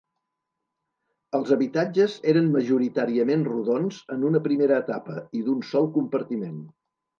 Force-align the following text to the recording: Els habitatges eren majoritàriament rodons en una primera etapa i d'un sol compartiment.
Els 1.39 1.51
habitatges 1.55 2.15
eren 2.33 2.47
majoritàriament 2.55 3.45
rodons 3.51 4.01
en 4.17 4.27
una 4.33 4.43
primera 4.49 4.83
etapa 4.87 5.21
i 5.41 5.45
d'un 5.51 5.63
sol 5.71 5.91
compartiment. 6.01 6.61